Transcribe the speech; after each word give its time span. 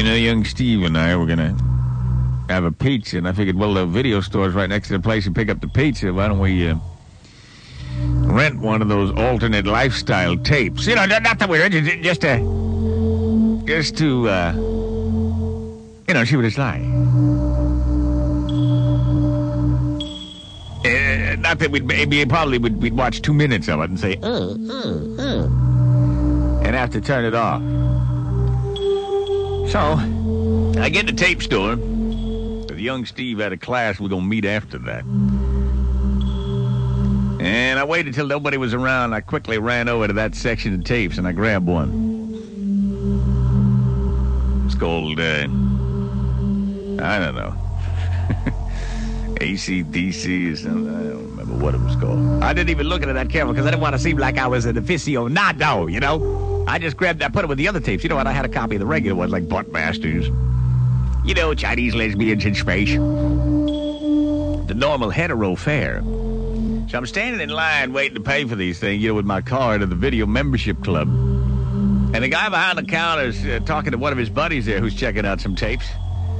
You 0.00 0.06
know, 0.06 0.14
young 0.14 0.46
Steve 0.46 0.82
and 0.82 0.96
I 0.96 1.14
were 1.14 1.26
gonna 1.26 1.54
have 2.48 2.64
a 2.64 2.72
pizza, 2.72 3.18
and 3.18 3.28
I 3.28 3.32
figured, 3.32 3.54
well, 3.56 3.74
the 3.74 3.84
video 3.84 4.22
store's 4.22 4.54
right 4.54 4.66
next 4.66 4.88
to 4.88 4.94
the 4.94 5.00
place 5.00 5.26
and 5.26 5.36
pick 5.36 5.50
up 5.50 5.60
the 5.60 5.68
pizza. 5.68 6.10
Why 6.10 6.26
don't 6.26 6.38
we 6.38 6.70
uh, 6.70 6.76
rent 7.98 8.60
one 8.60 8.80
of 8.80 8.88
those 8.88 9.10
alternate 9.10 9.66
lifestyle 9.66 10.38
tapes? 10.38 10.86
You 10.86 10.94
know, 10.94 11.04
not 11.04 11.38
that 11.38 11.50
we're 11.50 11.62
interested, 11.62 12.02
just 12.02 12.22
to, 12.22 13.62
just 13.66 13.98
to, 13.98 14.26
uh, 14.26 14.52
you 16.08 16.14
know, 16.14 16.24
see 16.24 16.36
what 16.36 16.46
it's 16.46 16.56
like. 16.56 16.80
Uh, 20.82 21.36
not 21.40 21.58
that 21.58 21.68
we'd 21.70 21.84
maybe 21.84 22.24
probably 22.24 22.56
would 22.56 22.80
we'd 22.80 22.94
watch 22.94 23.20
two 23.20 23.34
minutes 23.34 23.68
of 23.68 23.80
it 23.80 23.90
and 23.90 24.00
say, 24.00 24.18
oh, 24.22 24.56
oh, 25.18 26.62
and 26.64 26.74
have 26.74 26.88
to 26.88 27.02
turn 27.02 27.26
it 27.26 27.34
off. 27.34 27.60
So, 29.70 30.00
I 30.80 30.88
get 30.88 31.06
to 31.06 31.12
the 31.12 31.18
tape 31.18 31.40
store. 31.40 31.76
Young 32.76 33.04
Steve 33.04 33.40
out 33.40 33.52
of 33.52 33.60
class, 33.60 34.00
we're 34.00 34.08
gonna 34.08 34.22
meet 34.22 34.44
after 34.44 34.78
that. 34.78 35.04
And 37.40 37.78
I 37.78 37.84
waited 37.84 38.14
till 38.14 38.26
nobody 38.26 38.56
was 38.56 38.74
around. 38.74 39.14
I 39.14 39.20
quickly 39.20 39.58
ran 39.58 39.88
over 39.88 40.08
to 40.08 40.12
that 40.14 40.34
section 40.34 40.74
of 40.74 40.82
tapes 40.82 41.18
and 41.18 41.28
I 41.28 41.30
grabbed 41.30 41.66
one. 41.66 42.08
It's 44.66 44.74
called, 44.74 45.20
uh, 45.20 45.46
I 47.04 47.18
don't 47.20 47.36
know. 47.36 47.54
ACDC 49.40 50.52
or 50.52 50.56
something. 50.56 50.88
I 50.92 51.02
don't 51.10 51.30
remember 51.30 51.64
what 51.64 51.74
it 51.76 51.80
was 51.80 51.94
called. 51.94 52.42
I 52.42 52.52
didn't 52.52 52.70
even 52.70 52.88
look 52.88 53.04
at 53.04 53.08
it 53.08 53.12
that 53.12 53.30
camera 53.30 53.52
because 53.52 53.66
I 53.66 53.70
didn't 53.70 53.82
want 53.82 53.94
to 53.94 54.00
seem 54.00 54.16
like 54.16 54.36
I 54.36 54.48
was 54.48 54.64
an 54.64 54.74
aficionado, 54.74 55.92
you 55.92 56.00
know? 56.00 56.49
I 56.66 56.78
just 56.78 56.96
grabbed, 56.96 57.22
I 57.22 57.28
put 57.28 57.44
it 57.44 57.48
with 57.48 57.58
the 57.58 57.68
other 57.68 57.80
tapes. 57.80 58.02
You 58.02 58.08
know 58.10 58.16
what? 58.16 58.26
I 58.26 58.32
had 58.32 58.44
a 58.44 58.48
copy 58.48 58.76
of 58.76 58.80
the 58.80 58.86
regular 58.86 59.16
ones, 59.16 59.32
like 59.32 59.44
Buttmasters. 59.48 60.26
You 61.24 61.34
know, 61.34 61.54
Chinese 61.54 61.94
lesbians 61.94 62.44
in 62.44 62.54
space. 62.54 62.94
The 62.94 64.74
normal 64.74 65.10
hetero 65.10 65.56
fare. 65.56 66.00
So 66.02 66.98
I'm 66.98 67.06
standing 67.06 67.40
in 67.40 67.50
line 67.50 67.92
waiting 67.92 68.14
to 68.16 68.20
pay 68.20 68.44
for 68.44 68.56
these 68.56 68.78
things, 68.78 69.02
you 69.02 69.08
know, 69.08 69.14
with 69.14 69.26
my 69.26 69.40
card 69.40 69.82
at 69.82 69.90
the 69.90 69.94
video 69.96 70.26
membership 70.26 70.82
club. 70.82 71.08
And 71.08 72.24
the 72.24 72.28
guy 72.28 72.48
behind 72.48 72.78
the 72.78 72.82
counter 72.82 73.24
is 73.24 73.44
uh, 73.44 73.60
talking 73.64 73.92
to 73.92 73.98
one 73.98 74.12
of 74.12 74.18
his 74.18 74.28
buddies 74.28 74.66
there 74.66 74.80
who's 74.80 74.94
checking 74.94 75.24
out 75.24 75.40
some 75.40 75.54
tapes. 75.54 75.86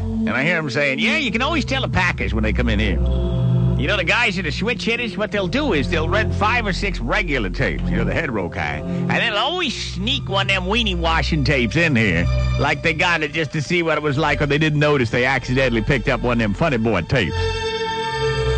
And 0.00 0.30
I 0.30 0.42
hear 0.42 0.58
him 0.58 0.68
saying, 0.70 0.98
Yeah, 0.98 1.18
you 1.18 1.30
can 1.30 1.42
always 1.42 1.64
tell 1.64 1.84
a 1.84 1.88
packers 1.88 2.34
when 2.34 2.42
they 2.42 2.52
come 2.52 2.68
in 2.68 2.80
here. 2.80 2.98
You 3.80 3.86
know, 3.86 3.96
the 3.96 4.04
guys 4.04 4.38
at 4.38 4.44
the 4.44 4.52
switch 4.52 4.84
hitters, 4.84 5.16
what 5.16 5.32
they'll 5.32 5.48
do 5.48 5.72
is 5.72 5.88
they'll 5.88 6.06
rent 6.06 6.34
five 6.34 6.66
or 6.66 6.72
six 6.74 7.00
regular 7.00 7.48
tapes, 7.48 7.82
you 7.84 7.96
know, 7.96 8.04
the 8.04 8.12
head 8.12 8.30
roll 8.30 8.50
kind. 8.50 8.84
And 8.84 9.10
they'll 9.10 9.38
always 9.38 9.74
sneak 9.74 10.28
one 10.28 10.50
of 10.50 10.54
them 10.54 10.64
weenie 10.64 10.98
washing 10.98 11.44
tapes 11.44 11.76
in 11.76 11.96
here, 11.96 12.26
like 12.60 12.82
they 12.82 12.92
got 12.92 13.22
it 13.22 13.32
just 13.32 13.52
to 13.52 13.62
see 13.62 13.82
what 13.82 13.96
it 13.96 14.02
was 14.02 14.18
like, 14.18 14.42
or 14.42 14.46
they 14.46 14.58
didn't 14.58 14.80
notice 14.80 15.08
they 15.08 15.24
accidentally 15.24 15.80
picked 15.80 16.10
up 16.10 16.20
one 16.20 16.32
of 16.32 16.38
them 16.40 16.52
funny 16.52 16.76
boy 16.76 17.00
tapes. 17.00 17.34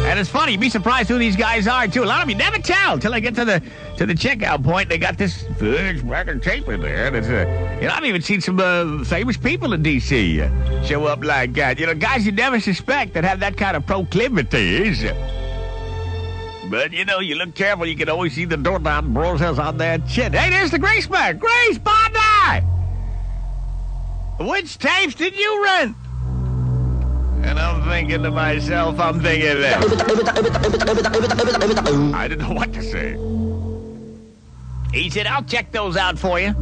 And 0.07 0.19
it's 0.19 0.29
funny, 0.29 0.53
you'd 0.53 0.61
be 0.61 0.69
surprised 0.69 1.09
who 1.09 1.19
these 1.19 1.37
guys 1.37 1.69
are 1.69 1.87
too. 1.87 2.03
A 2.03 2.05
lot 2.05 2.21
of 2.21 2.23
them 2.23 2.31
you 2.31 2.37
never 2.37 2.59
tell 2.59 2.99
till 2.99 3.13
they 3.13 3.21
get 3.21 3.37
to 3.37 3.45
the 3.45 3.63
to 3.99 4.07
the 4.07 4.15
checkout 4.15 4.65
point. 4.65 4.89
They 4.89 4.99
got 4.99 5.19
this 5.19 5.43
huge 5.61 6.03
record 6.03 6.43
tape 6.43 6.69
in 6.69 6.81
there. 6.81 7.07
And 7.07 7.15
it's 7.15 7.29
uh, 7.29 7.79
you 7.81 7.87
know, 7.87 7.95
I've 7.95 8.05
even 8.05 8.23
seen 8.23 8.41
some 8.41 8.59
uh, 8.59 9.05
famous 9.05 9.37
people 9.37 9.73
in 9.73 9.85
D.C. 9.85 10.41
Show 10.85 11.07
up 11.07 11.23
like 11.25 11.55
that. 11.55 11.79
You 11.79 11.87
know, 11.87 11.95
guys 11.95 12.27
you 12.27 12.33
never 12.33 12.59
suspect 12.61 13.15
that 13.15 13.25
have 13.25 13.41
that 13.41 13.57
kind 13.57 13.77
of 13.77 13.87
proclivities. 13.87 15.05
But 16.71 16.93
you 16.93 17.05
know, 17.05 17.21
you 17.21 17.37
look 17.37 17.55
careful, 17.55 17.87
you 17.87 17.97
can 17.97 18.09
always 18.09 18.35
see 18.35 18.47
the 18.47 18.57
doorknob 18.57 19.15
process 19.15 19.59
on 19.59 19.77
that 19.79 20.09
chin. 20.09 20.33
Hey, 20.33 20.51
there's 20.51 20.71
the 20.71 20.79
Greaseman. 20.79 21.39
Grace 21.39 21.79
Bondi! 21.79 22.67
Which 24.41 24.79
tapes 24.79 25.15
did 25.15 25.37
you 25.39 25.65
rent? 25.65 25.97
And 27.45 27.59
I'm 27.59 27.89
thinking 27.89 28.23
to 28.23 28.31
myself, 28.31 28.99
I'm 28.99 29.21
thinking 29.21 29.61
that. 29.61 29.85
I 32.15 32.29
didn't 32.29 32.49
know 32.49 32.55
what 32.55 32.73
to 32.73 32.83
say. 32.83 33.19
He 34.93 35.11
said, 35.11 35.27
I'll 35.27 35.45
check 35.45 35.73
those 35.73 35.97
out 35.97 36.19
for 36.19 36.41
you. 36.41 36.55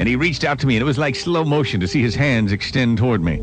And 0.00 0.08
he 0.08 0.16
reached 0.16 0.44
out 0.44 0.58
to 0.60 0.66
me, 0.66 0.76
and 0.76 0.80
it 0.80 0.86
was 0.86 0.96
like 0.96 1.14
slow 1.14 1.44
motion 1.44 1.78
to 1.80 1.86
see 1.86 2.00
his 2.00 2.14
hands 2.14 2.52
extend 2.52 2.96
toward 2.96 3.22
me. 3.22 3.34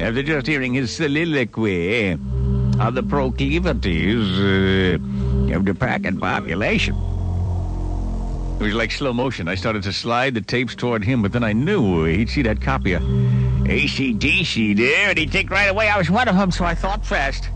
After 0.00 0.22
just 0.22 0.46
hearing 0.46 0.72
his 0.72 0.90
soliloquy 0.90 2.12
of 2.12 2.94
the 2.94 3.02
proclivities 3.02 4.38
uh, 4.38 5.54
of 5.54 5.66
the 5.66 5.74
packing 5.74 6.18
population. 6.18 6.94
It 6.94 8.62
was 8.62 8.72
like 8.72 8.92
slow 8.92 9.12
motion. 9.12 9.46
I 9.46 9.56
started 9.56 9.82
to 9.82 9.92
slide 9.92 10.32
the 10.32 10.40
tapes 10.40 10.74
toward 10.74 11.04
him, 11.04 11.20
but 11.20 11.32
then 11.32 11.44
I 11.44 11.52
knew 11.52 12.04
he'd 12.04 12.30
see 12.30 12.40
that 12.44 12.62
copy 12.62 12.94
of 12.94 13.02
ACDC 13.02 14.78
there, 14.78 15.10
and 15.10 15.18
he'd 15.18 15.30
think 15.30 15.50
right 15.50 15.68
away 15.68 15.90
I 15.90 15.98
was 15.98 16.08
one 16.08 16.28
of 16.28 16.34
them, 16.34 16.50
so 16.50 16.64
I 16.64 16.74
thought 16.74 17.04
fast. 17.04 17.50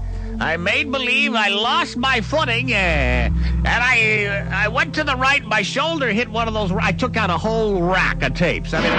I 0.45 0.59
made 0.59 0.93
believe 0.93 1.35
I 1.35 1.49
lost 1.49 1.97
my 1.97 2.21
footing, 2.21 2.71
uh, 2.71 2.77
and 2.77 3.67
I 3.67 4.27
uh, 4.27 4.55
I 4.55 4.69
went 4.69 4.95
to 4.97 5.03
the 5.03 5.17
right. 5.17 5.43
My 5.43 5.63
shoulder 5.63 6.09
hit 6.11 6.29
one 6.29 6.49
of 6.49 6.53
those. 6.53 6.71
I 6.71 6.93
took 6.93 7.17
out 7.17 7.31
a 7.31 7.39
whole 7.39 7.81
rack 7.81 8.23
of 8.23 8.35
tapes. 8.35 8.75
I 8.75 8.83
mean. 8.83 8.93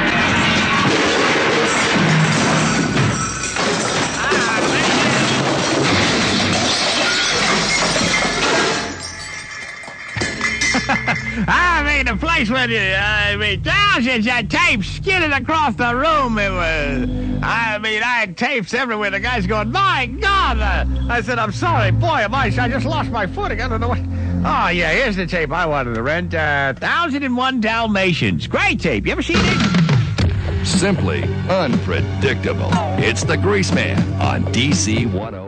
I 11.48 11.84
mean, 11.86 12.06
the 12.08 12.16
place 12.26 12.50
where 12.50 12.68
I 12.68 13.36
mean, 13.36 13.62
thousands 13.62 14.26
of 14.26 14.50
tapes 14.50 14.88
skidded 14.88 15.32
across 15.32 15.76
the 15.76 15.96
room. 15.96 16.40
It 16.40 16.50
was, 16.50 17.44
mean, 17.86 18.04
I 18.04 18.16
had 18.20 18.36
tapes 18.38 18.74
everywhere. 18.74 19.12
The 19.12 19.20
guy's 19.20 19.46
going, 19.46 19.72
my 19.72 20.08
God. 20.08 20.60
Uh, 20.60 20.86
I 21.10 21.22
said, 21.22 21.38
I'm 21.38 21.52
sorry. 21.52 21.92
Boy, 21.92 22.20
am 22.20 22.34
I, 22.34 22.46
I 22.46 22.68
just 22.68 22.86
lost 22.86 23.12
my 23.12 23.28
footing. 23.28 23.62
I 23.62 23.68
don't 23.68 23.82
know 23.82 23.90
what. 23.90 24.00
Oh, 24.48 24.68
yeah, 24.68 24.92
here's 24.92 25.16
the 25.16 25.26
tape 25.26 25.52
I 25.52 25.66
wanted 25.66 25.96
to 25.96 26.04
rent. 26.04 26.36
Uh, 26.36 26.76
1001 26.78 27.62
Dalmatians. 27.62 28.46
Great 28.46 28.80
tape. 28.80 29.08
You 29.08 29.12
ever 29.14 29.24
seen 29.24 29.38
it? 29.40 30.66
Simply 30.68 31.24
unpredictable. 31.50 32.70
It's 33.00 33.24
the 33.24 33.38
Greaseman 33.38 33.98
on 34.20 34.44
DC 34.54 35.12
101. 35.12 35.45